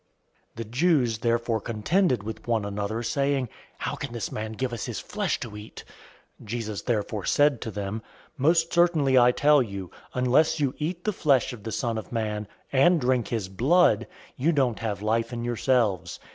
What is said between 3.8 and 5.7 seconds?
can this man give us his flesh to